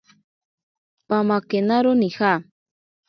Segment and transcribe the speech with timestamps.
[1.07, 2.31] Pamakenaro nija.